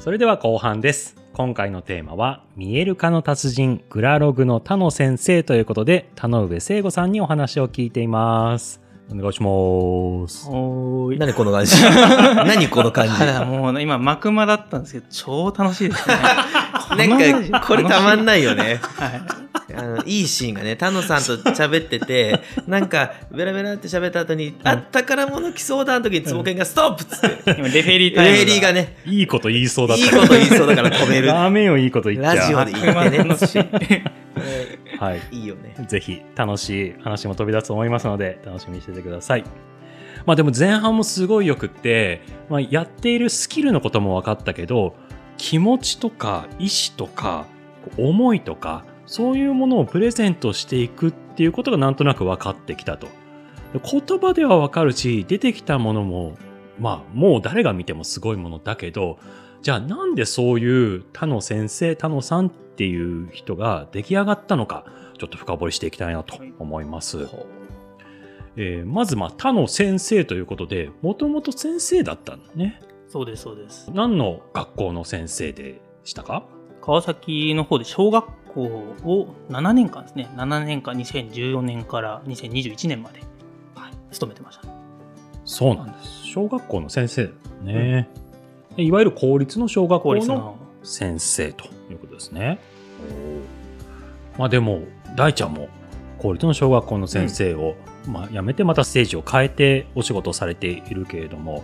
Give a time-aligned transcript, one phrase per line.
[0.00, 1.16] それでは後半です。
[1.32, 8.80] 今回のテーマは、見える化の達人、グラログの田野先生ということで、田上聖吾さんにお話を聞いています。
[9.10, 10.48] お願いします。
[11.18, 11.82] 何この感じ？
[11.82, 13.12] 何この感じ？
[13.44, 16.14] もうね、今、幕間だったんですけど、超楽しいですね。
[16.96, 18.22] なんか、これたまんい。
[18.24, 18.80] ないよね。
[18.82, 19.47] はい。
[19.74, 28.32] あの、いいシーンがね、タノさんと喋ってて、 なんか、ベラベラって喋った後に、あ、宝物来そうだの時に、つぼけんがストップっつって、今、レフェリータイム。
[28.32, 28.72] レフェリーが。
[28.72, 30.04] ね、いいこと言いそうだった。
[30.04, 31.28] いいこと言いそうだから止める。
[31.28, 32.36] ラーメンをいいこと言っちゃう。
[32.36, 34.04] ラジオで言ってね。
[34.98, 35.20] はい。
[35.30, 35.74] いいよね。
[35.86, 39.44] ぜひ楽しい話も飛び出すと思いますので楽しみにしててください。
[40.26, 44.94] まあでも前半もすごいよくって、まあ、やっているスキルのことも分かったけど
[45.36, 47.46] 気持ちとか意志とか
[47.96, 53.08] 思いとかそういうものをプレゼントしていくっていうことがなんとなく分かってきたと。
[53.72, 56.36] 言葉では分かるし出てきたものも
[56.78, 59.18] まあもう誰が見てもすごいものだけど
[59.62, 64.84] じゃあなんでそういう他の先生他のさんっていう人が出来上がったのか
[65.18, 67.28] ちょっと深掘りしていきたいなと思います。
[68.56, 72.80] えーまず、まあ、他の先生ということで、もともと先生だったんだね。
[73.08, 73.90] そうです、そうです。
[73.94, 76.44] 何の学校の先生でしたか？
[76.80, 80.28] 川崎の方で小学校を7年間ですね。
[80.36, 83.20] 7年間、2014年から2021年まで、
[83.74, 84.68] はい、勤めてました。
[85.44, 86.26] そうなんです。
[86.26, 87.32] 小学校の先生だ
[87.62, 88.08] ね、
[88.76, 90.58] でいわゆる公立の小学校の。
[90.82, 92.58] 先生ということですね。
[94.38, 94.82] まあでも、
[95.16, 95.68] 大ちゃんも
[96.18, 97.74] 公立の小学校の先生を、
[98.06, 101.62] まあ、辞めてまたステージを変えてお仕事をされているけれども、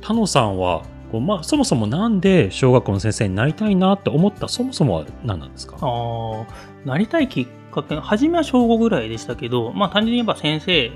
[0.00, 0.82] 田野さんは
[1.14, 5.76] こう、まあ、そもそもなんで小学校の先生になりたいなって思ったそもそもは何なんですか？
[5.80, 6.46] あー
[6.84, 10.90] なりたいきっかけ、初めは小5ぐらいでしたけど、まあ単純に言えば先生っ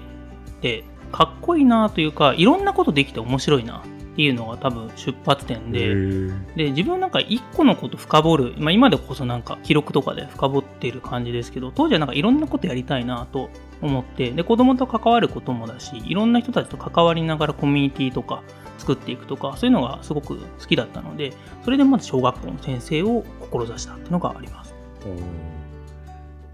[0.60, 5.94] てかっこいいなというか、いろんなことできて面白いなっていうのが多分出発点で、
[6.56, 13.50] で自分なんか一個のこと深掘る、まあ、今でこそなんか記録とかで深掘っている感じですけど当時はなんかいろんなことやりたいなと
[13.81, 18.43] 思ってで子供と関わることもだしいろんな人たちと関わりながらコミュニティとか
[18.78, 21.33] 作っていくとかそういうのがすごく好きだったので
[21.65, 24.75] それでまず小学校の先生を志したっていうのがあります。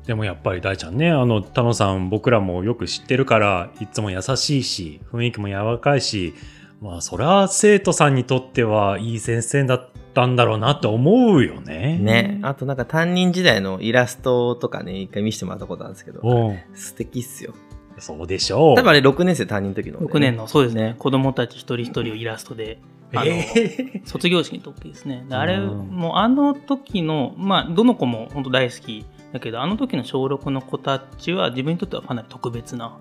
[0.07, 6.34] でもやっぱり大ちゃんねあの田野さん僕らもよく知ってるからいつも優しいし雰囲気も柔らかいし
[6.83, 11.99] まあそりゃ生徒さんにとってはいい先生だったんだろうなって思うよね。
[11.99, 12.39] ね。
[12.43, 17.55] あとなんか担任時代のイラストとかね、一回見せてもらったことあるんですけど、うん素敵っすよ。
[17.99, 18.77] そうでしょう。
[18.77, 22.78] 多分あれ6年生担任の時の、6年のそうですねね子供たち一人一人をイラストで
[23.15, 25.25] あのえ卒業式の時ですね。
[25.28, 32.97] であれ、うんもうあの時の、まあ、どの子も本当大好きだけど、あの時の小6の子たちは自分にとってはかなり特別な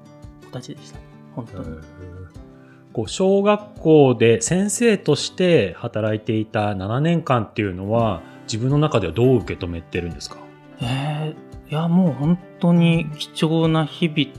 [0.46, 1.00] 子たちでした。
[1.36, 1.78] 本当に。
[2.94, 10.38] こう小学校で先生として働いていた7年間っていうのは自分の中ではどう受け止めてるんですか？
[10.82, 14.30] えーいや、もう本当に貴重な日々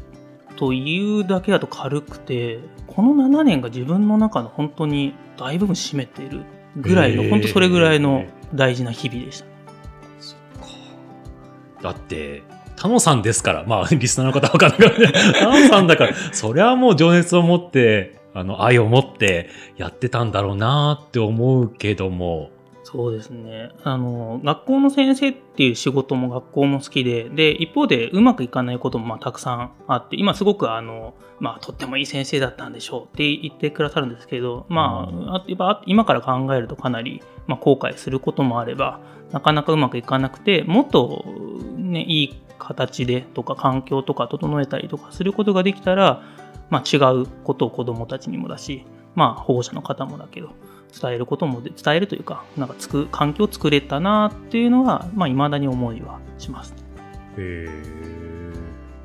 [0.57, 6.43] というだけだと軽くて、この7年が自分の中の本当に大部分占めている
[6.77, 7.31] ぐらいの、へー。
[7.31, 9.47] 本当それぐらいの大事な日々でした。
[10.21, 10.69] そっか。
[11.83, 12.43] だって
[12.77, 15.13] 田野さんですからまあ リスナーの方は分かんないからね。
[15.39, 22.51] 田野さんだからそりゃもう情熱を持ってあの愛を持ってやってたんだろうなって思うけども
[22.95, 23.73] そうですね。
[23.83, 39.01] あの、学校の先生っていう仕事も学校も好きで、で、一方でうまくいかないこともまあたくさんあって、今すごくあの、まあとってもいい先生だったんでしょうって言ってくださるんですけど、まあ、やっぱ今から考えるとかなり、まあ、後悔することもあれば、
[39.33, 41.25] なかなかうまくいかなくて、もっと
[41.77, 46.23] ね、いい形でとか環境とか整えたりとかすることができたら、
[46.71, 50.51] まあ違うことを子供たちにもだし、まあ保護者の方もだけど、
[51.01, 56.75] 伝えることもで伝えるというかなんかつく環境を作れたなっていうのはまあ未だに思いはします。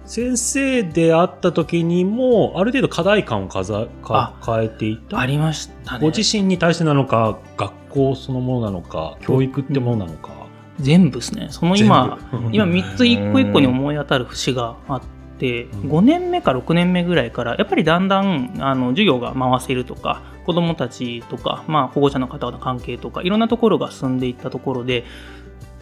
[0.05, 5.19] 先生であった時にもある程度課題感をかざあ抱えていた？
[5.19, 5.99] ありましたね。
[6.01, 10.31] ご自身に対してなのか学校そのものなのか教育ってものなのか、
[10.79, 11.47] 全部ですね。
[11.51, 12.17] その今
[12.51, 15.01] 今3つ一個一個に思い当たる節があっ
[15.37, 15.91] てうん。
[15.91, 25.03] 5年目か6年目ぐらいからやっぱりだんだんあの授業が回せるとか子どもたちとか、まあ、保護者の方々の関係とかいろんなところが進んでいったところで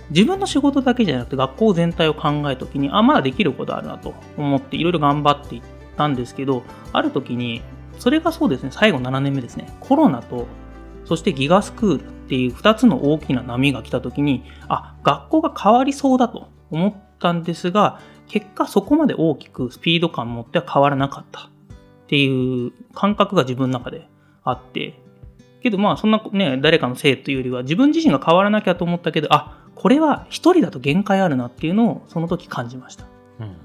[0.09, 5.61] 自分の仕事だけじゃなくて学校全体を考えた時にあまだできることあるなと思っていろいろ頑張っていっ
[5.95, 7.61] たんですけどある時に
[7.97, 9.73] それがそうですね最後7年目ですね。
[9.79, 10.47] コロナと
[11.05, 21.49] そしてギガスクールっていう2つの大きな波が来た時にあ学校が変わりそうだと思ったんですが結果そこまで大きくスピード感を持っては変わらなかったっ
[22.07, 24.09] ていう感覚が自分の中で
[24.49, 24.93] あって。
[25.61, 33.05] けどまあそんなね誰かのせいというよりは自分自身が変わらなきゃと思ったけどあこれは一人だと限界あるなっていうのをその時感じました。
[33.39, 33.55] うん。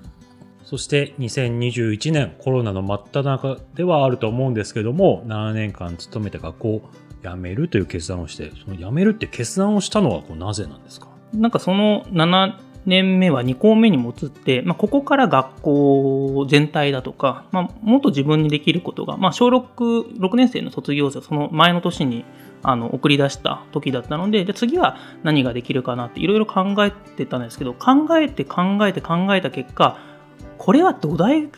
[0.65, 6.91] そして2021年コロナの真っ只中ではあると思うんですけども7年間勤めた学校を
[7.23, 11.09] 辞めるという決断をしてその辞めるって決断をしたのはこうなぜなんですか？
[11.35, 22.25] なんかその7年目は2校目にも移って、まあ、ここから学校全体だとか、まあ、もっと自分にできることが、まあ、小6、6年生の卒業生その前の年に
[22.63, 29.99] あの送り出した時だったので、で次は何ができるかなっていろいろ考えてたんですけど、考えて考えて考えた結果、
[30.59, 31.51] これは土台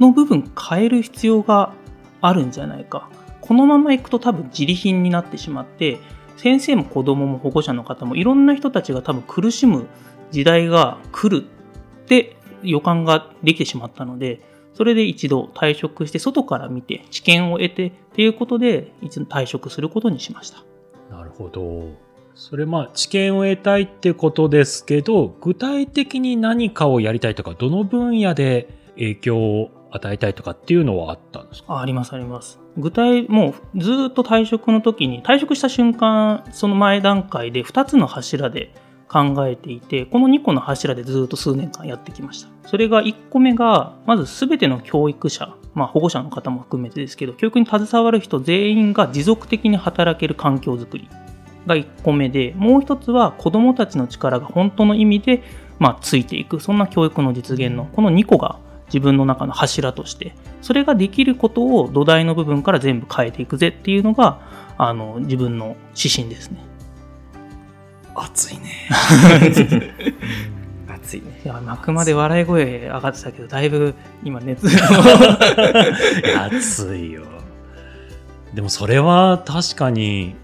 [0.00, 1.72] の部分変える必要が
[2.20, 3.10] あるんじゃないか。
[3.40, 5.98] このままいくと多分自利品になってしまって、
[6.36, 9.86] 先生も子供も保護者の方もいろんな人たちが多分苦しむ
[10.30, 14.40] 時代が来るって予感ができてしまったので、
[14.74, 20.62] それで一度退職して外から見て知見を得てっていうことで一度退職することにしました。
[21.10, 21.94] なるほど。
[22.34, 31.72] それまあ知見を得たいってことですけど具体的に何かをやりたいとかどの分野で影響を与えたいとかっていうのはあったんですか？
[31.72, 32.60] あありますあります。
[32.76, 38.74] 具体、もうずーっと退職の時に、退職した瞬間、その前段階で2つの柱で
[39.08, 42.48] 考えていて、この2個の柱でずっと数年間やってきました。
[42.68, 51.08] それが1個目が、まず全ての教育者、まあ保護者の方も含めてですけど、教育に携わる人全員が持続的に働ける環境づくり
[51.66, 55.42] が1個目で、もう1つは子どもたちの力が本当の意味で、
[55.78, 64.40] まあ、ついていく、そんな教育の実現の、この2個が自分の中の柱として、それができることを土台の部分から全部変えていくぜっていうのが、
[64.78, 66.58] あの、自分の指針ですね。
[68.16, 68.88] 熱いね。
[70.88, 71.40] 熱いね。
[71.44, 74.66] いや、あくまで笑い声上がってたけど、だいぶ今熱
[76.36, 77.22] 熱いよ。
[78.54, 80.34] でもそれは確かに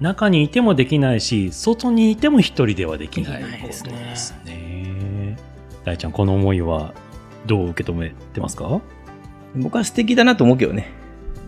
[0.00, 5.36] 中にいてもできないし外にいても一人ではできないできないですねことですね。
[5.84, 6.94] 大ちゃんこの思いは
[7.46, 8.80] どう受け止めてますか？
[9.56, 10.88] 僕は素敵だなと思うけどね。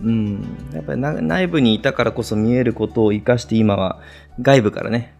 [0.01, 0.57] うん。
[0.73, 3.99] やっぱりな内部にいたからこそ見えることを生かして今は
[4.41, 5.13] 外部からね、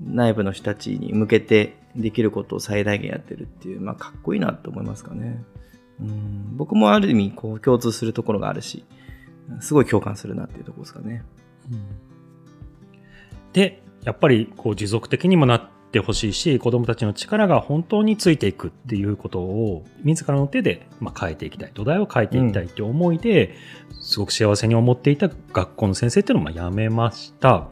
[0.00, 5.42] 内部の人たちに向けてできることを最大限やってるっていう、まあかっこいいなと思いますかね。
[6.00, 6.56] うん。
[6.56, 8.84] 僕もある意味こう共通するところがあるし、
[9.60, 11.24] すごい共感するなっていうところですかね。
[13.52, 23.54] でやっぱりこう持続的にもなってほしいし子どもたちの力が本当についていくっていうことを自らの手でまあ変えていきたい土台を変えていきたいって思いで、
[24.00, 27.68] すごく幸せに思っていた学校の先生っていうのをまあ辞めました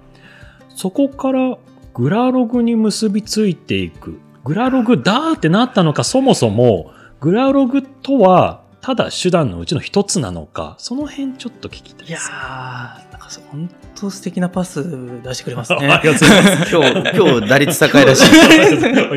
[0.74, 1.58] そこから
[1.96, 15.88] グラログに結びついていくグラログだーってなったのかそもそもグラログとはただ手段のうちの一つなのかその辺ちょっと聞きたいいやですー、なんかそう本当素敵なパス出してくれますね。
[15.88, 18.24] ありがとうございます今日、今日打率高いらしい。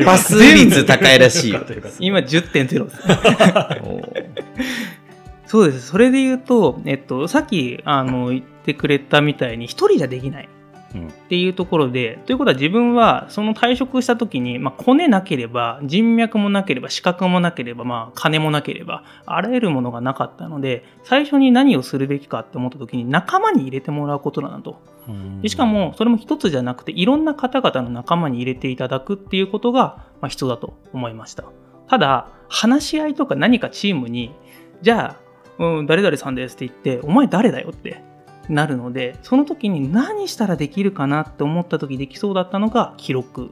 [0.04, 1.60] パス率高いらしいよ。
[1.98, 3.02] 今10.0です。
[5.46, 5.86] そうです。
[5.86, 10.59] それで言うと、えっと、さっきあの言ってくれたみたいに、一人じゃできないうん
[10.98, 24.80] っていうところで、ということは自分はその退職した時に、まあ、コネなければ、人脈もなければ、資格もなければ、まあ、金もなければ、あらゆるものがなかったので、最初に何をするべきかって思った時に、仲間に入れてもらうことだなと。
[25.42, 31.44] でしかも、それも一つじゃなくて、いろんな方々の仲間に入れていただくっていうことが、まあ、必要だと思いました。
[31.88, 34.32] ただ、話し合いとか何かチームに、
[34.82, 35.16] じゃ
[35.58, 38.02] あ、うん、誰々さんですって言って、お前誰だよって
[38.50, 43.50] なるので、その時に何したらできるかなって思った時できそうだったのが記録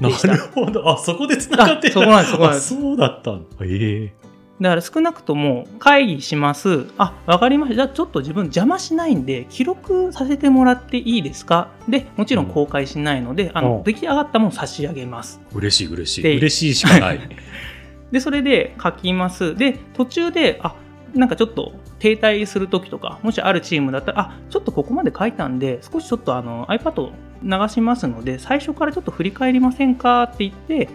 [0.00, 0.28] なでした。
[0.34, 0.88] るほど。
[0.90, 3.56] あ、そこで繋がってあそこなんですそこなんですあそうだったんだ。
[3.62, 4.30] ええ
[4.60, 6.84] だから少なくとも会議します。
[6.98, 7.74] あ、わかりました。
[7.76, 11.70] じゃあちょっと自分邪魔しないんで、記録させてもらっていいですか？
[11.88, 15.40] で、もちろん公開しないので、あうんの、出来上がったものを差し上げます。
[15.54, 16.36] 嬉しい嬉しでい。
[16.36, 17.20] 嬉しいしかない。
[18.12, 19.54] で、それで書きます。
[19.54, 20.74] で、途中で、あ、
[21.14, 27.12] なんかちょっと停滞するときとか、もしあるチームだったら、あ、ちょっとここまで書いたんで、少しちょっとあの iPad を
[27.42, 30.88] 流しますので、最初からちょっと振り返りませんかって言って、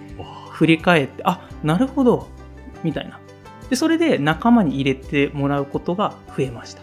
[0.52, 2.28] 振り返って、あ、なるほど、
[2.84, 3.20] みたいな。
[3.70, 6.82] で、それで仲間に入れてもらうことが増えました。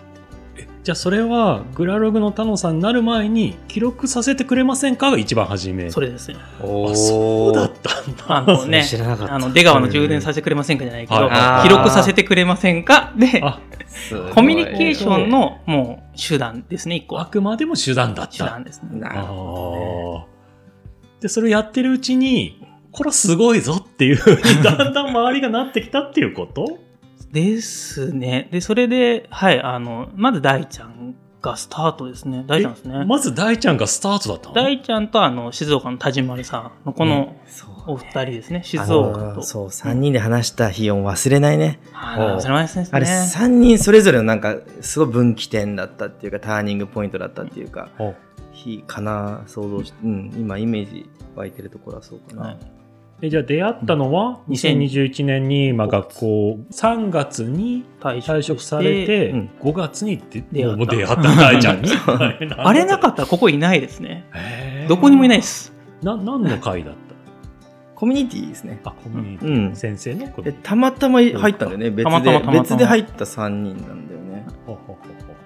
[0.82, 5.90] えじゃあそれはグラログのタノさんになる前に記録させてくれませんかが一番初め。
[5.90, 6.36] それですね。
[6.60, 8.24] おあそうだったんだ。
[8.28, 13.12] あのね、知らなかったあの出川の充電させてくれませんかじゃないけど、はい記録させてくれませんか？
[13.16, 17.26] で、あすごいコミュニケーションのもう手段ですね、一個あは。
[17.26, 18.32] くまでも手段だった。
[18.32, 18.98] 手段ですね。
[18.98, 22.60] なるほあーで、それをやってるうちに、
[22.90, 26.78] これはすごいぞっていうふうにだんだん周りがなってきたっていうこと？
[27.32, 28.48] ですね。
[28.52, 32.44] で、それで、はい、あの、まず大ちゃんがスタートですね。
[32.46, 33.04] 大ちゃんですね。
[33.04, 34.54] まず大ちゃんがスタートだったの？
[34.54, 37.34] 大ちゃんとあの静岡の田島丸さんのこの
[37.86, 38.62] お二人ですね。
[38.62, 39.26] 静あ岡と。
[39.36, 41.80] のそう、3人で話した日を忘れないね。
[41.92, 42.96] はい、忘れませんですね。
[42.96, 48.14] あれ、3人それぞれのなんか、すごい分岐点だったっていうか、ターニングポイントだったっていうか、お
[48.52, 52.42] 日かな、想像し、うん、今イメージ湧いてるところはそうかな。
[52.42, 52.81] はい
[53.22, 61.90] えじゃあ出会ったのはうん2021年に、まあ、学校3月に退退職されて、うん5月に出出会ったもう出会った大ちゃんに
[62.58, 64.24] あれなかったらここいないですね。
[64.88, 65.72] どこにもいないです。
[66.02, 66.94] な何の会だっ
[68.02, 68.80] コミュニティですね。
[68.82, 69.76] たあコミュニティうん。
[69.76, 70.26] 先生の？
[70.30, 72.58] コミュでニテたまたま入ったんだよね、別たまたまたまで。
[72.58, 74.44] 別で入った3人なんだよね。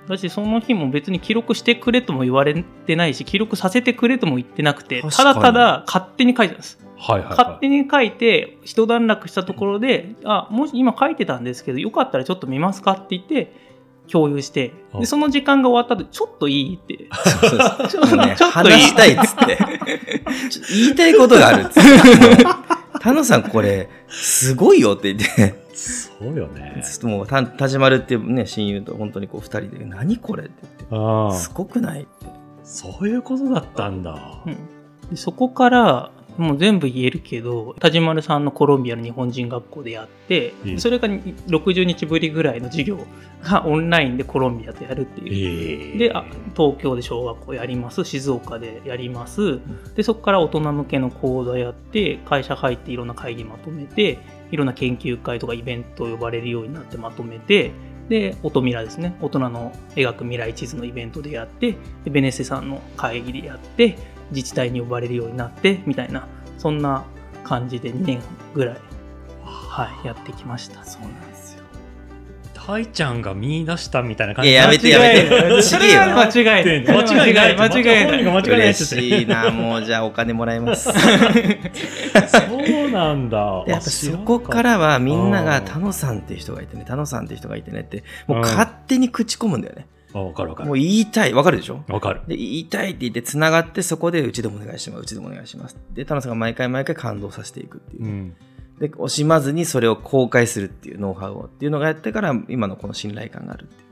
[0.09, 6.86] だし、その日も別に記録してくれとも言われてないし、記録させてくれとも言ってなくて、ただただ勝手に書いてたんです。
[6.99, 13.53] はいはい、勝は手に書いて、一段落したところで、あ、もし今書いてたんですけど、よかったらちょっと見ますかって言って、
[14.11, 17.09] 共有して、あで、その時間が終わった後、ちょっといいって。
[17.91, 19.59] ちょっとね、ちょっといい話したいっつって。
[20.71, 21.81] 言いたいことがあるっつって。
[23.01, 25.43] 田野さんこれ、すごいよって言って。
[25.73, 30.53] い、そうよねちょっともう、た田島るっていうね、親友と本当にこう二人で、何これって
[30.91, 31.39] 言ああって。
[31.39, 32.27] すごくないって。
[32.63, 34.57] そういうことだったんだ、うん
[35.11, 42.99] でそこからもう全部言えるけど田島丸さんのコロンビアの日本人学校でやって、それが60日ぶりぐらいの授業
[43.43, 45.93] が オンラインでコロンビアとやるっていう。
[45.93, 45.99] ええ。
[45.99, 46.25] であ
[46.57, 48.05] 東京で小学校やります。
[48.05, 49.61] 静岡でやります。
[49.95, 54.19] でそこから大人向けの講座やって会社入っていろんな会議まとめて
[54.51, 57.73] いろんな研究会とかイベントを呼ばれるようになってまとめて
[58.09, 59.17] で音ミラですね。
[59.21, 61.73] 大人の描く未来地図のイベントでやって
[62.05, 63.97] でベネッセさんの会議でやって
[64.31, 66.27] 自治体に呼ばれるようになってみたいな
[66.59, 67.05] そんな
[67.45, 68.21] 感じで2年
[68.55, 68.81] ぐらい、
[69.45, 70.85] はい、やってきました。
[70.85, 71.63] そうなんですよ。
[72.67, 76.97] 大ちゃんが見出したみたいな感じいややめてやめて間違えそれは間違いない。
[76.97, 78.25] 間違いない間違いない。
[78.25, 80.91] 間違いない嬉しいな、もうじゃあお金もらいます。
[80.91, 89.87] そうなんだでやっぱそこからはみんなが田野さんっていう人がいてね、田野さんっていう人がいてねって、もう勝手に口込むんだよね。
[90.19, 91.85] あわかるわかるもう言いたい、わかるでしょ？
[91.89, 95.77] わかるで、言いたいって言って繋がって、そこでうちでもお願いします、うちでもお願いします。
[95.93, 98.07] で、田野さんが毎回毎回感動させていくっていうう。
[98.09, 98.37] ん
[98.81, 103.86] で、惜しまずにそれを公開するっていうノウハウをっていうのがやってから、今のこの信頼感があるっていう。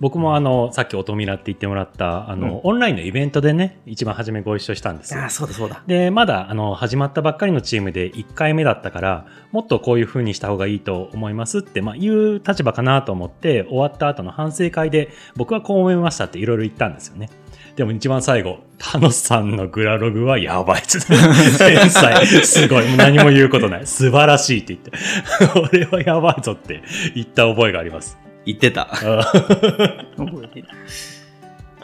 [0.00, 5.20] 僕もあのさっき音ミラって言ってもらったあの、オンラインのイベントでね一番初めご一緒したんですよ。
[5.20, 5.82] ああ、そうだそうだ。
[5.86, 17.30] でまだあの始まったばっかりのチームで1回目だったからもっとこういう風にした方がいいと思いますって、まあ、いう立場かなと思って終わった後の反省会で僕はこう思いましたっていろいろ言ったんですよね。
[17.76, 21.08] でも一番最後田野さんのグラログはやばいっつって。
[21.58, 22.26] 天才。
[22.26, 22.88] すごい。
[22.88, 23.86] もう何も言うことない。
[23.86, 24.92] 素晴らしいって言って。
[25.74, 26.82] 俺はやばいぞって
[27.14, 28.86] 言った覚えがあります言ってた。
[30.16, 30.68] 覚えてる。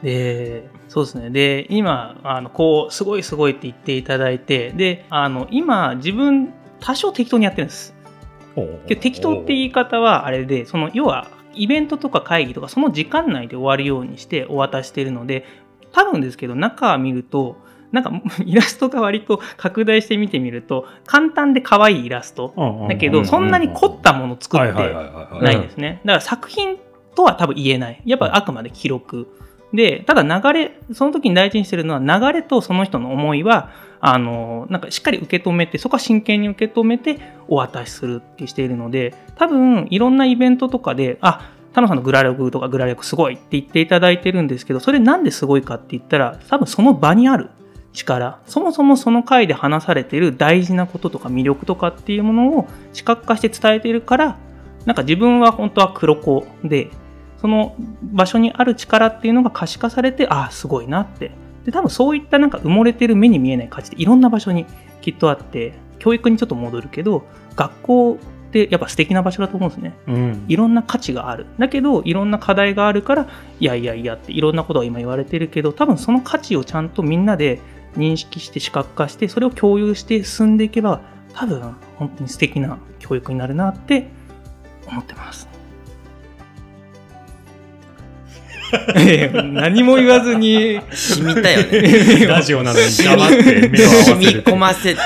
[0.02, 1.30] で、そうですね。
[1.30, 7.94] で、今、あの、こう、すごいすごいって言っていただいて、で、あの、今、自分、多少適当にやってるんです。
[9.00, 15.44] 適当って言い方はあれで、その、要は、イベントとか会議とか、その時間内で終わるようにしてお渡ししてるので、
[15.92, 17.56] 多分ですけど、中見ると、
[17.92, 18.12] なんか、
[18.44, 22.54] イラストが割と拡大して見てみると、簡単で可愛いイラスト。
[22.88, 24.72] だけど、そんなに凝ったもの作って
[25.42, 26.00] ないですね。
[26.04, 26.78] だから作品
[27.14, 28.02] とは多分言えない。
[28.04, 29.28] やっぱあくまで記録。
[29.72, 33.70] で、ただ流れ、その時に大事にしてるのは流れとその人の思いは、
[34.00, 37.18] あの、なんかしっかり受け止めて、そこは真剣に受け止めて
[37.48, 47.48] お渡しするってしているので、多分いろんなイベントとかで、あ、田野さんのグラレグとかグラレグすごいって言っていただいてるんですけど、それなんですごいかって言ったら、多分その場にある
[47.92, 54.38] 力、そもそもその回で話されている大事なこととか魅力とかっていうものを視覚化して伝えているから、
[54.86, 56.90] なんか自分は本当は黒子で、
[57.40, 61.32] その場所にある力っていうのが可視化されて、ああ、すごいなって。
[61.64, 64.66] で、多分そういったなんか埋もれてる目に見えない価値っていろんな場所に
[65.00, 68.18] きっとあって、教育にちょっと戻るけど、学校
[68.48, 69.94] ってやっぱ素敵な場所だと思うんですね。
[70.08, 71.46] うんいろんな価値がある。
[71.58, 73.28] だけど、いろんな課題があるから、
[73.60, 77.60] いやいやいやっていろんなことが今言われてるけど、多分その価値をちゃんとみんなで
[77.96, 81.00] 認識して視覚化して、それを共有して進んでいけば、
[81.34, 84.08] 多分本当に素敵な教育になるなって
[84.86, 85.48] 思ってます。
[88.96, 92.26] え え何も言わずに、 染みたよね。
[92.26, 94.98] ラジオなのに黙って目を合わ染みせる込ませて、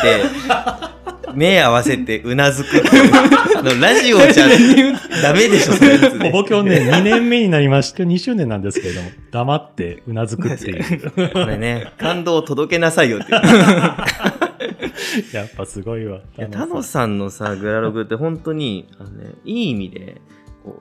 [1.37, 3.13] 目合わせてうなずくっていう。
[3.59, 4.47] あの、ラジオじゃ
[5.23, 6.31] ダメでしょ、それやつね。
[6.33, 11.31] 僕今日ね、2年目になりまして、2周年なんですけれども、黙ってうなずくっていう。
[11.33, 13.41] これね、感動を届けなさいよっていう。
[15.33, 16.19] やっぱすごいわ。
[16.39, 20.21] いや、タノさんのさ、グラログって本当に、あのね、いい意味で、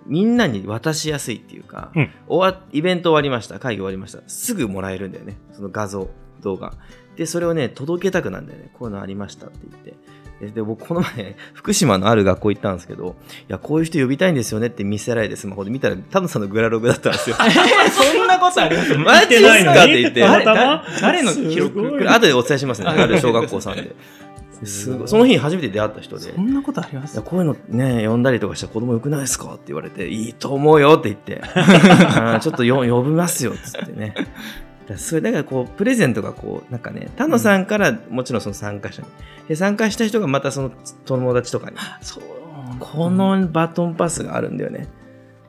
[0.06, 6.10] みんなに渡しやすいっていうか、うん終わイベント終わりました会議終わりましたすぐもらえるんだよねその画像
[6.42, 6.74] 動画
[7.16, 8.70] でそれをね届けたくなんだよね。
[8.74, 9.94] こういうのありましたって言って。
[10.42, 17.38] でで僕この前 福島のある学校行ったんですけどいやこういう人呼びたいんですよねって見せられてスマホで見たらタノさんのグラログだったんですよ。
[17.40, 18.94] そんなことあります？
[18.98, 19.72] マジっすか？
[19.84, 20.20] って言って。
[20.20, 22.12] 誰の記録？
[22.12, 22.88] 後でお伝えしますね。
[22.90, 23.96] ある小学校さんで。
[24.66, 25.08] すごい。
[25.08, 26.34] その日に初めて出会った人で。
[26.36, 27.14] そんなことあります？
[27.14, 29.54] いやこういうのね呼んだりとかしたら子供よくないですか？
[29.54, 31.42] って言われていいと思うよって言って。
[32.42, 34.14] ちょっとよ呼びますよっつってね
[34.88, 39.08] だそれだからこうプレゼントがこうなんかね他野さんからもちろんその参加者に。
[39.48, 40.72] で参加した人がまたその
[41.06, 41.78] 友達とかに。
[42.02, 42.24] そう
[42.80, 44.88] このバトンパスがあるんだよね。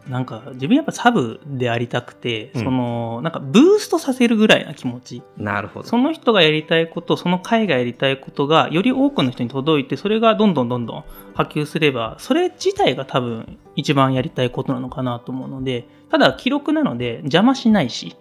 [0.08, 2.64] なんか自分やっぱサブでありたくて、うん。
[2.64, 5.22] そのなんかブーストさせるぐらいな気持ち。
[5.36, 5.88] なるほど。
[5.88, 18.16] その人がやりたいことその会がやりたいことがより多くの人に届いてそれがどんどんどんどん波及すればそれ自体が多分一番やりたいことなのかなと思うのでただ記録なので邪魔しないし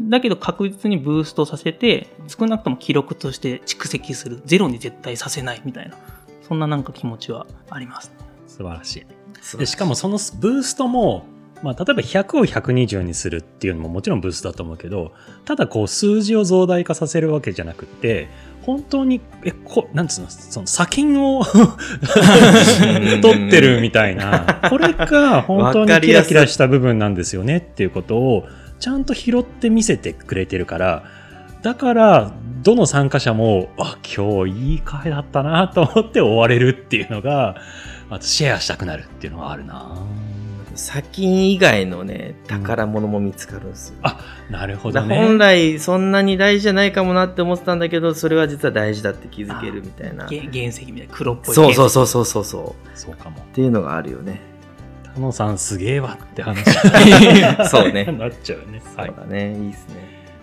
[0.00, 4.40] だけど確実にブーストさせて少なくとも記録として蓄積する。
[4.44, 5.96] ゼロに絶対させないみたいな。
[6.46, 8.14] そんななんか気持ちはありますね。
[8.46, 9.58] 素晴らしい。
[9.58, 11.24] でしかもそのブーストも、
[11.62, 15.12] まあ、例えば100を120にするっていうのももちろんブーストだと思うけど
[15.44, 18.28] ただこう数字を増大化させるわけじゃなくって
[18.62, 20.30] 本当にえこなんつうの？
[20.30, 24.60] その砂金を取ってるみたいな。
[24.68, 28.46] これが本当にキラキラした部分なんですよねっていうことを
[28.78, 31.04] ちゃんと拾って見せてくれてるから
[31.62, 32.32] だから
[32.62, 37.56] どの参加者もあ今日いい会だったなと思って終われるっていうのが
[38.08, 39.96] まずシェアしたくなるっていうのがあるな。
[40.76, 45.16] 砂金以外のね宝物も見つかるんですよ、あなるほだどね。
[45.16, 50.26] 本来そんなに大事じゃないかもなって思ってたんだけどそれは実は大事だって気づけるみたいな。
[50.26, 52.98] げ原石みたいな黒っぽいそうそううそうそうそうそう。
[52.98, 53.40] そうかも。
[53.40, 54.40] っていうのがあるよね
[55.32, 56.64] さんすげえわって話。
[57.68, 58.04] そうね。
[58.04, 58.80] なっちゃうね。
[58.96, 59.06] はい。
[59.08, 59.56] そうだね。
[59.58, 59.94] いいですね。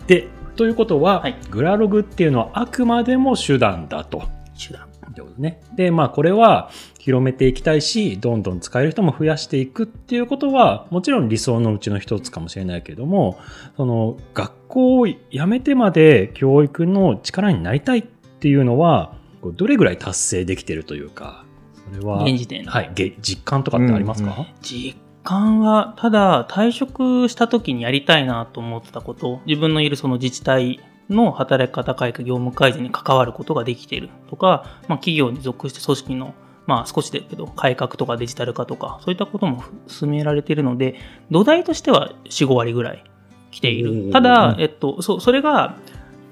[0.08, 1.36] でということは、はい。
[1.50, 4.24] グラログっていうのはあくまでも手段だと。
[4.58, 4.86] 手段。
[5.10, 5.62] ってことね。
[5.76, 13.40] で、まあこれは広めていきたいし、どんどん使える人も増やしていくっていうことは、もちろん理想のうちの一つかもしれないけれども、
[13.78, 19.14] その学校を辞めてまで教育の力になりたいっていうのは、
[19.56, 21.45] どれぐらい達成できてるというか、
[21.92, 22.72] それは、現時点の。
[22.72, 24.48] はい、げ実感とかってありますか、うんうん。
[24.62, 36.34] 実感はただ退職した時にやりたいなと思ってたこと自分のいるその自治体の働き方改革業務改善に関わることができているとか、まあ、企業に属して組織の
[36.68, 40.96] まあ少しですけど改革とかデジタル化とかそういったことも進められているので
[41.30, 43.04] 土台としては45割ぐらい
[43.52, 44.12] 来ている。
[44.12, 45.78] ただ、えっと、そうそれが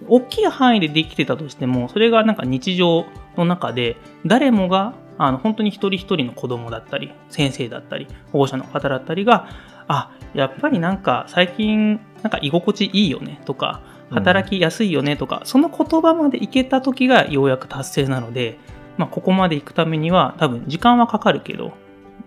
[0.08, 3.06] 大きい範囲でできてたとしてもそれがなんか日常
[3.38, 9.48] の中で誰もがあの本当に一人一人の子供だったり先生だったり保護者の方だったりが
[9.88, 13.82] あやっぱりなんか最近なんか居心地いいよねとか
[14.14, 18.60] 働きやすいよねとか、その言葉までいけた時がようやく達成なので、
[18.98, 21.74] まあ、ここまで行くためには多分時間はかかるけど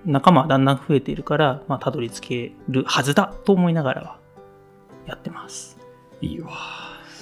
[0.04, 4.18] 仲間はだんだん増えているから、まあ、たどり着けるはずだと思いながらは
[5.06, 5.78] やってます。
[6.20, 6.50] いいわ。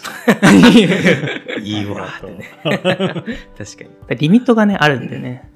[1.63, 5.51] いいわってね 確かにリミットがねあるんでね。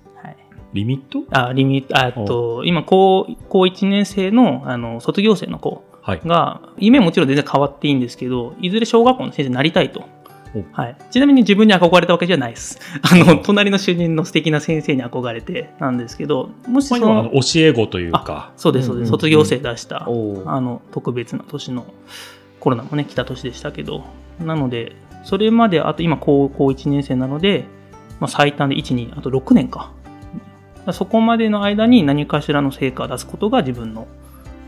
[0.68, 1.24] はいリミット？
[1.30, 6.20] あリミあえっと今高高1年生のあの卒業生の子はい。
[6.24, 10.04] が夢もちろん全然変わっていいんですけどいずれ小学校の先生になりたいと。
[10.54, 12.80] お、はい、ちなみに自分に憧れたわけじゃないです。
[13.02, 21.84] あの隣の主任の素敵な先生に憧れてなんですけどもしそのの教え子というか、そうですそうです、卒業生出したあの特別な年の
[22.60, 24.04] コロナもね来た年でしたけど。
[24.44, 27.64] なのでそれまであと今高校1年生なので、
[28.20, 29.90] まあ、最短で12あと6年か
[30.92, 34.06] そこまでの間に何かしらの成果を出すことが自分の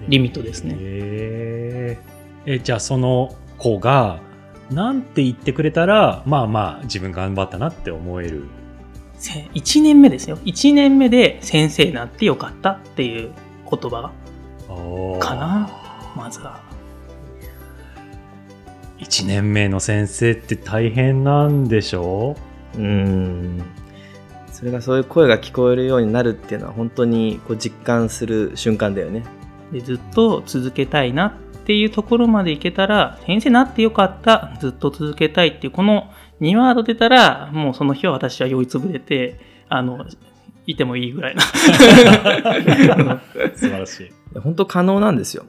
[0.09, 0.77] リミットですね。
[0.79, 4.21] へーえじゃあその子が
[4.71, 8.45] なんて言ってくれたらまあまあ自分頑張ったなって思える。
[9.15, 10.39] せ1年目ですよ。
[10.39, 13.31] 1年目で先生になってよかったっていう
[13.71, 14.11] 言葉。
[15.21, 15.69] かな
[16.17, 16.61] まずは。
[18.99, 22.37] 1年目の先生って大変なんでしょ
[22.75, 23.63] うーん
[24.61, 29.25] それがそういう声が聞こえるようになるっていうのは本当にこう実感する瞬間だよね。
[29.73, 31.33] でずっと続けたいなっ
[31.65, 34.55] ていうところまでいけたら先生になってよかった。
[34.61, 36.11] ずっと続けたいっていうこの
[36.43, 40.05] 2ワード出たらもうその日は私は酔いつぶれてあの
[40.67, 41.41] いてもいいぐらいな。
[43.57, 44.13] 素晴らしい。
[44.41, 45.47] 本当可能なんですよ。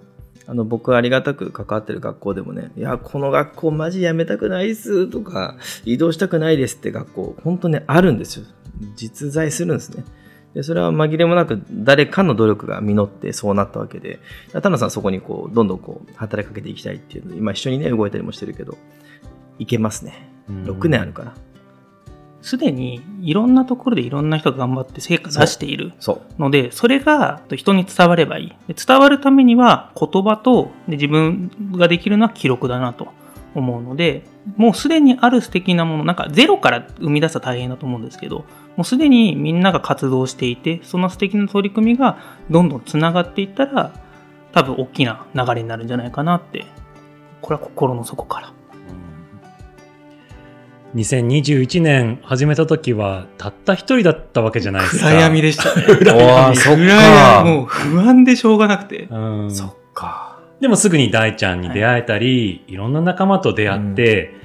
[0.47, 8.45] あの僕ありがたく関わってる学校でもね、いや、この学校マジ辞めたくないっすとか、移動したくないですって学校、本当ね、あるんですよ。
[8.95, 10.03] 実在するんですね。
[10.53, 14.19] でそれは紛れもなく誰かの努力が実ってそうなったわけで。
[14.61, 18.77] 田野さんそこにこうどんどんこう働きかけていきたいっていうので今一緒にね動いたりもしてるけど
[19.59, 20.27] いけますね。
[20.49, 21.33] 6年あるから。
[22.41, 26.41] すでにいろんなところでいろんな人が頑張って成果出しているそう。
[26.41, 28.49] のでそれが人に伝わればいい。
[28.67, 33.07] で伝わるためには言葉とで自分ができるのは記録だなと。
[33.53, 34.23] 思うので
[34.55, 38.45] もうすでにある素敵なものなんかゼロから生み出すは大変だと思うんですけど
[38.77, 42.17] もうすでにみんなが活動していてその素敵な取り組みが
[42.49, 43.93] どんどんつながっていったら
[44.53, 46.65] 多分大きな流れになるんじゃないかなって。
[47.41, 48.53] これは心の底から。
[50.95, 55.05] 2021年始めた時はたった一人だったわけじゃないですか。
[55.09, 55.85] 暗闇でしたね。
[55.87, 57.01] おーそっ暗か
[57.45, 57.49] 闇。
[57.49, 59.07] もう不安でしょうがなくて。
[59.09, 59.51] うん。
[59.51, 60.39] そっか。
[60.59, 64.35] でもすぐに大ちゃんに出会えたり、い、ろんな仲間と出会って、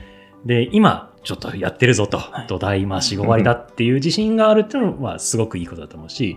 [0.44, 2.46] で、今、ちょっとやってるぞと、はい。
[2.46, 6.36] 土台、まあ、4、5割だっていう自信があるっていうのはすごくいいことだと思うし、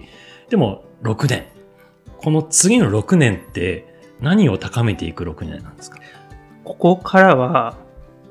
[0.50, 1.46] でも、6年。
[2.18, 3.86] この次の6年って、
[4.20, 6.00] 何を高めていく6年なんですか？
[6.66, 7.78] ここからは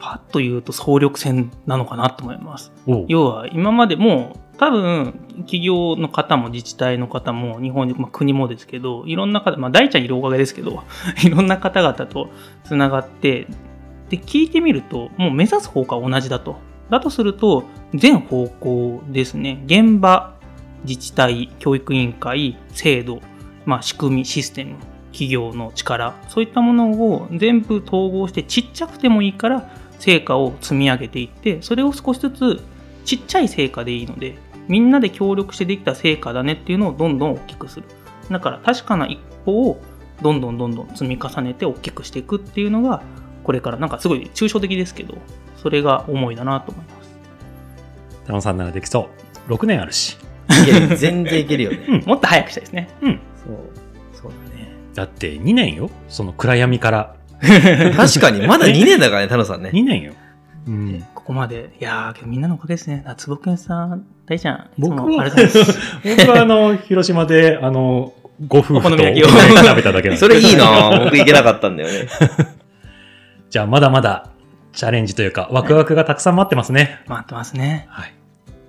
[0.01, 2.73] パッと言うと総力戦なのかなと思います。
[3.09, 5.15] 要は今までも多分
[5.47, 10.83] 企業の方も自治体の方も日本、まあ、国もですけどいろんな方、まあ、大ちゃんいるおかげですけど
[11.25, 12.29] いろんな方々と
[12.65, 13.47] つながって
[14.09, 16.57] で聞いてみるともう目指す方向は同じだと。
[16.91, 19.63] だとすると全方向ですね。
[19.67, 20.35] 現場
[20.85, 23.21] 自治体教育委員会制度、
[23.67, 24.77] まあ、仕組みシステム
[25.13, 32.63] 企業の力そういったものを全部統合してちっちゃくてもいいから成果を積み上げていってそれを少しずつ
[33.05, 37.87] ちっちゃい成果でいいのでみんなで協力してできた成果だねっていうのをどんどん大きくする。
[38.31, 39.81] だから確かな一歩を
[40.23, 43.03] どんどんどんどん積み重ねて大きくしていくっていうのが
[43.49, 43.79] これから。
[43.79, 45.17] なんかすごい抽象的ですけど
[45.57, 47.09] それが思いだなと思います。
[48.27, 49.09] 田野さんならできそ
[49.49, 49.51] う。
[49.51, 50.19] 6年あるし。
[50.51, 52.03] いける全然いけるよね。
[52.05, 52.91] もっと早くしたいですね。
[53.01, 53.21] うん。
[53.43, 53.57] そう
[54.13, 54.71] そうだね。
[54.93, 55.89] だって2年よ。
[56.11, 57.17] その暗闇から。
[57.41, 58.47] 確かに。
[58.47, 59.71] まだ2年だからね田野さんね。
[59.73, 60.13] 2年よ。
[60.67, 61.07] うん。
[61.15, 61.71] ここまで。
[61.81, 63.03] いやーけどみんなのおかげですね。
[63.17, 65.79] 坪健さん大ちゃんいつ僕はもありがとうございます。
[66.27, 68.13] 僕はあの、広島で、あの、
[68.47, 69.29] ご夫婦とお好み焼きを。
[69.29, 72.09] 食べただけなんで それいいな僕行けなかったんだよね
[73.51, 74.31] じゃあ、まだまだ
[74.73, 77.03] チャレンジというか、ワクワクがたくさん待ってますね。
[77.07, 78.15] 待ってますねはい。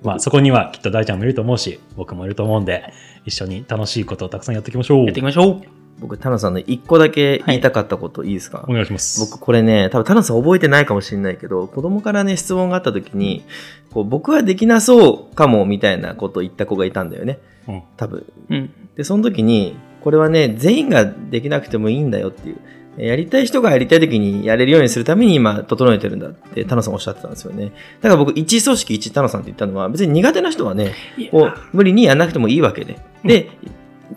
[0.04, 2.94] まあ、そこにはきっと大ちゃんもいると思うし、僕もいると思うんで、
[3.26, 5.06] 一緒に楽しいことをたくさんやっていきましょう。
[5.06, 5.62] やっていきましょう
[6.00, 9.20] 僕田野さんの1個だけ言いたかったこといいですか、お願いします。
[9.20, 13.44] 僕これね、多分田野さん覚えてないかもしれないけど、子供からね、質問があった時に、
[13.92, 17.39] こう僕はできなそうかもみたいなことを言った子がいたんだよね。
[17.68, 18.26] うん多分。
[18.50, 22.58] うんで、その時に、これはね、全員ができなくてもいいんだよっていう。
[23.00, 27.72] やりたい人がやりたい時にやれるようにするために今整えてるんだって田野さんおっしゃってたんですよね。
[28.02, 30.94] だから僕、一組織一田野さんって言ったのは別に苦手な人はね、
[31.32, 33.00] こう無理にやらなくてもいいわけで。
[33.24, 33.50] で、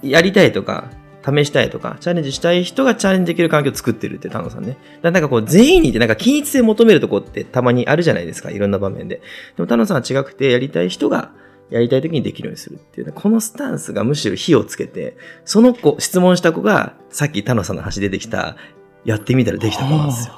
[0.03, 0.91] やりたいとか、
[1.25, 4.71] 試したいとか、チャレンジしたい人がチャレンジできる環境を作ってるって、田野さんね。
[4.71, 9.17] だからなんかこう、全員にってなんか均一性求めるとこってたまにあるじゃないですか、いろんな場面で。
[9.57, 11.31] でも田野さんは違くて、やりたい人が
[11.73, 18.57] やりたい時にできるようにするっていうね、このスタンスがむしろ火をつけて、その子、質問した子が、さっき田野さんの話出てきた、
[19.05, 20.35] やってみたらできた子なんですよ。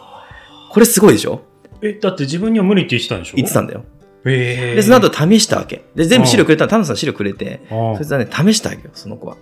[0.70, 1.42] これすごいでしょ？
[1.83, 3.37] え、だって自分には無理って言ってたんでしょ？
[3.37, 3.85] 言ってたんだよ。
[4.25, 5.85] えー、で、その後試したわけ。
[5.94, 9.37] で、全部資料くれたら、田野さん資料くれて、あそいつはね、試したわけよ、その子は。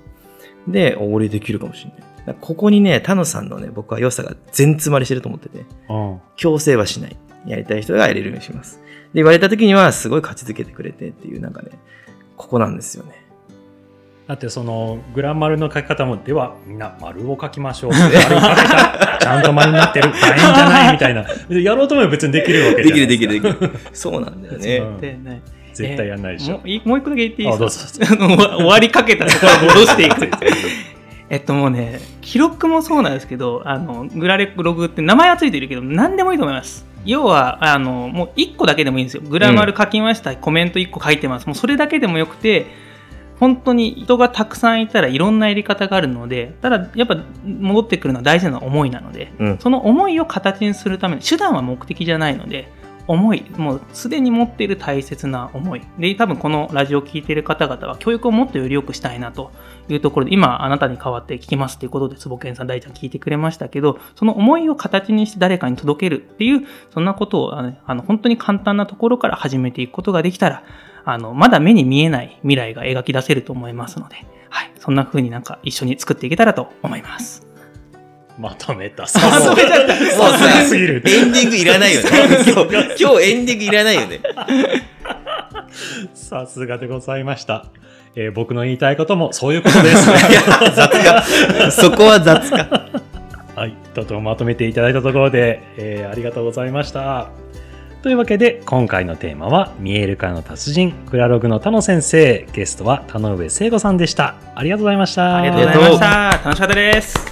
[0.67, 1.91] で、お俺できるかもしれ
[2.27, 2.37] ない。
[2.41, 7.17] ここにね、田野さんのね、僕は良さが全詰まりしてると思ってて、あ強制はしない。
[7.47, 8.81] やりたい人がやれるようにします。
[9.15, 11.71] で、言われた時には、すごい勝ち続けてくれてっていう、なんかね、
[12.37, 13.23] ここなんですよね。
[14.29, 17.91] だってそのグランマルの書き方もではみんな丸を書きましょう。
[17.93, 20.11] 丸を書けたちゃんと丸になってる。
[20.13, 21.27] 大変じゃないみたいな。
[21.51, 23.81] でやろうと思えば別にできるわけじゃないできるできるできる。
[23.93, 25.43] そうなんだよね。
[25.75, 30.29] 絶対やんないでしょ、もういもう一個だけ言っていいあどうですぞか終わりかけたところを戻していく。
[31.31, 39.23] えっともうね記録もそうなんですけどあのグラレログって名前はついてるけど何でもいいと思います要はあのもう1個だけでもいいんですよ。
[39.23, 41.47] グラマル書きました、コメント1個書いてます。
[41.47, 42.67] もうそれだけでもよくて
[43.43, 49.59] 本当に人がたくさんいたらいろんなやり方があるのでただやっぱ戻ってくるのは大事なのは思いなのでうん。
[49.59, 52.71] その思いを形にするために手段は目的じゃないので
[53.07, 59.51] 思いもうすでに持っている大切な思いで多分このラジオを聴いている方々は教育をもっとより良くしたいなと
[59.89, 70.65] いうところで今あなたに代わって聞きますということで坪健さん大ちゃん聞いてくれましたけどその思いを形にして誰かに届けるっていうそんなことをあの本当に簡単なところから始めていくことができたら
[71.05, 74.17] あのまだ目に見えない未来が描き出せると思いますので、
[74.51, 77.52] はい、そんな風になんか一緒に作っていけたらと思います。
[78.39, 79.55] まとめたささ
[80.65, 82.09] すぎるエンディングいらないよね。
[82.47, 84.21] 今日、今日エンディングいらないよね。
[86.15, 87.67] そさすがでございました。
[88.15, 90.07] えー僕の言いたいこともそういうことです。
[90.75, 91.71] 雑か。
[91.71, 92.89] そこは雑か。
[93.55, 97.29] はい、とてもまとめていただいたところで、えーありがとうございました。
[98.03, 104.35] というわけで、今回のテーマは、見える化の達人、クラログの田野先生、ゲストは田上聖子さんでした。
[104.57, 105.37] ありがとうございました。
[105.37, 106.41] ありがとうございました。
[106.45, 107.32] 楽しかったです。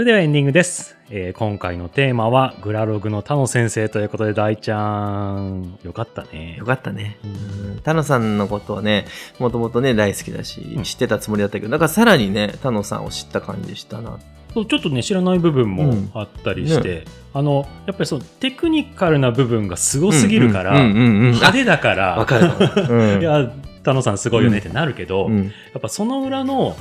[0.00, 0.96] れではエンディングです。
[1.10, 6.56] えー今回のテーマは、グラログの田野先生ということで、大ちゃん、よかったね。
[6.58, 6.64] よ。
[6.64, 7.18] かったね。
[7.22, 7.30] うん。
[7.30, 9.06] うん田野さんのことはね、
[9.38, 14.18] もともとね、大好きだしうん、知ってたつもりだったけど、なんかさらにね、田野さんを知った感じしたな。
[14.54, 16.10] そうちょっとね、知らない部分もうん。
[16.14, 25.44] あったりして、あの、やっぱりそのテクニカルな部分がすごすぎるから、うんうんうんうん派手だかあら、わかる いや、田野さんすごいよねってなるけど、うん。
[25.44, 26.76] やっぱその裏の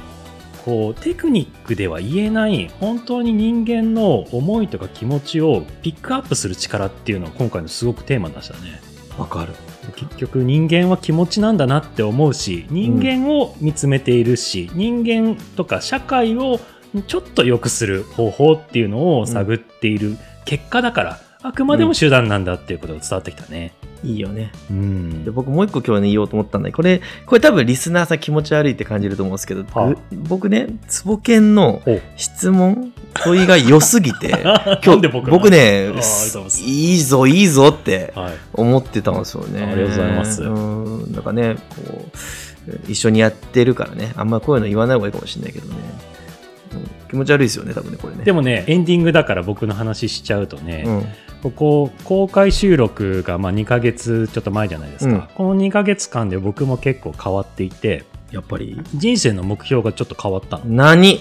[0.65, 8.81] こうテクニックでは言えない本当に人間の思いとか気持ちをピックアップする力っていうのが今回のすごくテーマでしたね
[9.17, 9.53] わかる。
[9.95, 16.59] 結局人間は気持ちなんだなって思うし人間を見つめているし、人間とか社会を
[17.07, 24.51] ちょっと良くする方法っていうのを探っている結果だから、あくまでも手段なんだっていうことが伝わってきたねいいよね。
[24.69, 25.23] うん。
[25.23, 29.65] で僕もう一個今日ね言おうと思ったんだけどこれこれ多分リスナーさん気持ち悪いって感じると思うんですけど、
[30.11, 31.99] 僕ねツボケンのお。
[32.15, 35.91] 質問問いが良すぎてな 今日僕ね
[36.61, 39.63] いいいぞいいぞってはい思ってたんですよね。
[39.63, 40.43] ありがとうございます。
[40.43, 41.11] うん。
[41.11, 42.11] なんかねこう
[42.87, 44.13] 一緒にやってるからね。
[44.15, 46.18] あんまこういうの言わない方がいいかもしれないけどね、うん
[47.09, 48.23] 気持ち悪いですよね多分ねこれね。
[48.23, 51.05] でもねエンディングだから僕の話しちゃうとね、うん。
[51.41, 55.35] ここ公開収録がまあ2ヶ月ちょっと前じゃないですか、うん。
[55.35, 58.81] この2ヶ月間で僕も結構変わっていてやっぱり？
[58.93, 60.65] 人生の目標がちょっと変わったの。
[60.65, 61.19] 何？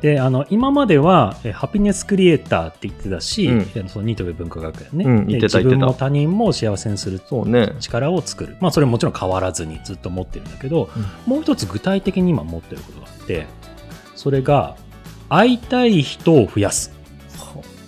[0.00, 3.70] であの今まではえハピネスクリエイターって言ってたし、うん。
[3.74, 7.74] えそのニートベ文化学園ね、うん自分も他人も幸せにするそうね。
[7.80, 8.56] 力を作る。
[8.60, 10.88] まあそれももちろん変わらずにずっと持ってるんだけど、
[11.26, 13.46] もう一つ具体的に今持ってることがあって
[14.18, 14.76] それが
[15.28, 16.92] 会いたい人を増やす。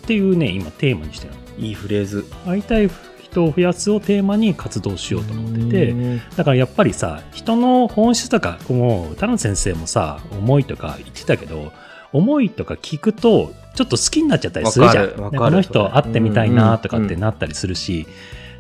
[0.05, 1.41] っていうね今テーマにしてるの。
[1.59, 2.25] いいフレーズ。
[2.47, 2.89] 会いたい
[3.21, 11.73] 人を増やすをテーマに活動しようと思っててうんだからやっぱりさ人の本質とかもう田野先生もさ思いとか言ってたけど
[12.13, 15.09] 思いとか聞くとちょっと好きになっちゃったりするじゃん。
[15.33, 18.07] この人会ってみたいなとかってなったりするし、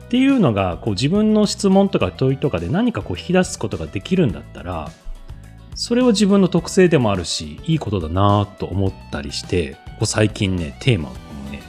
[0.04, 4.90] っていうのがこう自分の質問とか問いとかで何かこう引き出すことができるんだったら
[5.74, 11.12] それは自分の特性でもあるしいいことだなと思ったりしてここ最近ねテーマを
[11.50, 11.62] ね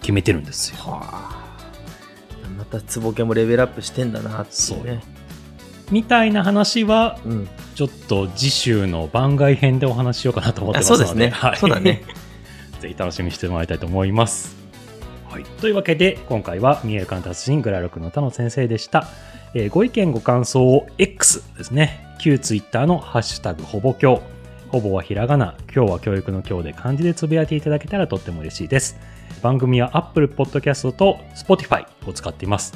[0.00, 0.76] 決めてるんですよ。
[0.78, 1.44] はあ。
[2.58, 5.02] またツボケもレベルアップしてんだなっていうね。
[5.90, 7.48] みたいな話はうん。
[7.74, 11.30] ちょっと次週の番外編でお話ししようかなと思ってますのであそうですね。
[11.30, 12.02] はい、そうだね。
[12.80, 14.54] ぜひ楽しみにしてもらいたいと思います。
[15.34, 19.08] はい、というわけで今回は見える観達人グラロクの田野先生でした、
[19.52, 24.22] えーご意見ご感想を X ですね旧 Twitter の「ハッシュタグほぼ教」
[24.72, 25.54] ほぼはひらがな。
[25.72, 28.98] 今日は教育の今日で漢字でつぶやいていただけたらとっても嬉しいです。
[29.42, 32.72] 番組は Apple Podcast と Spotify を使っています。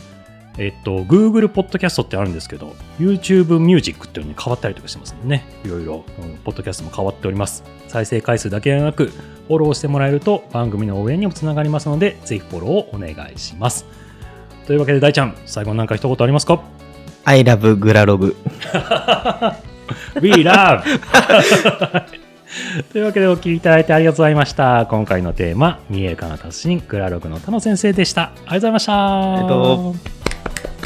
[0.58, 7.64] えっと、Google Podcast ってあるんですけど、YouTube Music っていうのに変わったりとかしてますんでね、いろいろ、うんポッドキャストも変わっております。
[7.88, 13.86] 再生回数だけではなく、フォローしてもらえると番組の応援にもつながりますので、ぜひフォローをお願いします。
[14.66, 16.60] というわけで、大ちゃん、最後に何か一言ありますか？
[17.28, 18.34] I love グラログ
[20.22, 20.80] ?We love!
[22.90, 24.86] というわけでお聞きいただいてありがとうございました。
[24.86, 28.22] 今回のテーマ、見えるかな達人、グラログの田野先生でした。
[28.22, 29.32] ありがとうございました。
[29.34, 30.77] ありがとう